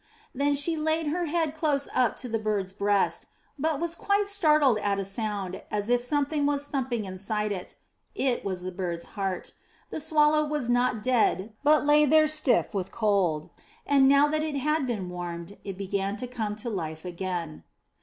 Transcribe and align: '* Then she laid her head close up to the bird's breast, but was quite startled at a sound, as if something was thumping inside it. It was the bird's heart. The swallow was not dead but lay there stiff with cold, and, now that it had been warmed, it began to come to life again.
'* 0.17 0.33
Then 0.33 0.55
she 0.55 0.75
laid 0.75 1.09
her 1.11 1.25
head 1.25 1.53
close 1.53 1.87
up 1.93 2.17
to 2.17 2.27
the 2.27 2.39
bird's 2.39 2.73
breast, 2.73 3.27
but 3.59 3.79
was 3.79 3.93
quite 3.93 4.29
startled 4.29 4.79
at 4.79 4.97
a 4.97 5.05
sound, 5.05 5.61
as 5.69 5.89
if 5.91 6.01
something 6.01 6.47
was 6.47 6.65
thumping 6.65 7.05
inside 7.05 7.51
it. 7.51 7.75
It 8.15 8.43
was 8.43 8.63
the 8.63 8.71
bird's 8.71 9.05
heart. 9.13 9.51
The 9.91 9.99
swallow 9.99 10.43
was 10.43 10.71
not 10.71 11.03
dead 11.03 11.53
but 11.63 11.85
lay 11.85 12.07
there 12.07 12.27
stiff 12.27 12.73
with 12.73 12.91
cold, 12.91 13.51
and, 13.85 14.07
now 14.09 14.27
that 14.27 14.41
it 14.41 14.55
had 14.55 14.87
been 14.87 15.07
warmed, 15.07 15.59
it 15.63 15.77
began 15.77 16.17
to 16.17 16.25
come 16.25 16.55
to 16.55 16.69
life 16.71 17.05
again. 17.05 17.63